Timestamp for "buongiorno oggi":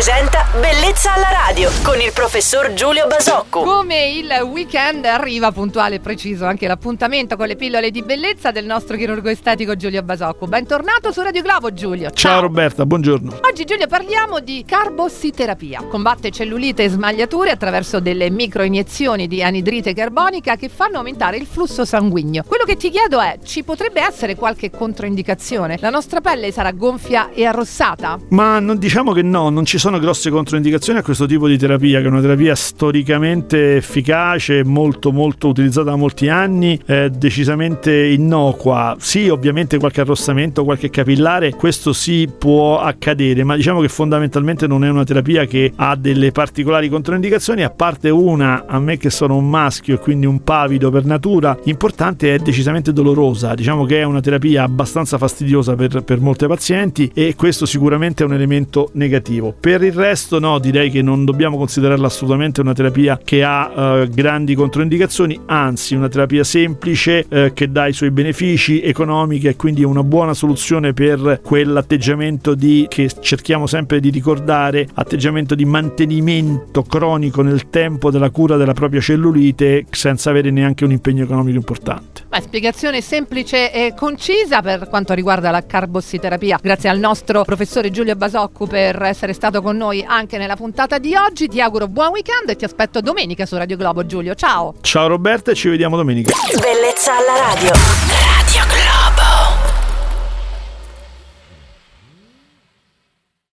12.86-13.64